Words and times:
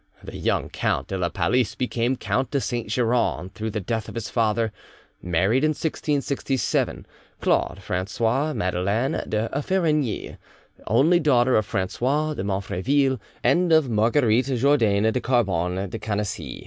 The 0.23 0.35
young 0.35 0.69
Count 0.69 1.09
de 1.09 1.17
la 1.19 1.29
Palice 1.29 1.75
became 1.77 2.15
Count 2.15 2.49
de 2.49 2.59
Saint 2.59 2.87
Geran 2.87 3.49
through 3.51 3.69
the 3.69 3.79
death 3.79 4.09
of 4.09 4.15
his 4.15 4.31
father, 4.31 4.71
married, 5.21 5.63
in 5.63 5.73
1667, 5.77 7.05
Claude 7.39 7.83
Francoise 7.83 8.55
Madeleine 8.55 9.21
de 9.29 9.47
Farignies, 9.61 10.37
only 10.87 11.19
daughter 11.19 11.55
of 11.55 11.67
Francois 11.67 12.33
de 12.33 12.43
Monfreville 12.43 13.19
and 13.43 13.71
of 13.71 13.91
Marguerite 13.91 14.47
Jourdain 14.57 15.03
de 15.03 15.21
Carbone 15.21 15.87
de 15.91 15.99
Canisi. 15.99 16.59